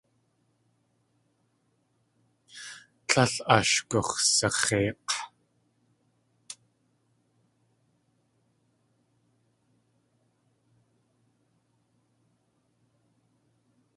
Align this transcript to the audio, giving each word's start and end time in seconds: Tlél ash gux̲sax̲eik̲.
Tlél 3.07 3.35
ash 3.55 3.75
gux̲sax̲eik̲. 3.89 5.11